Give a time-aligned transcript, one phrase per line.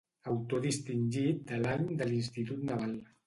[0.35, 2.99] Autor distingit de l'any de l'Institut Naval.